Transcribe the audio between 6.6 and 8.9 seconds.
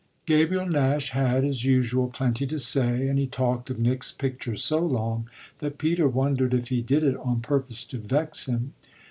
he did it on purpose to vex him.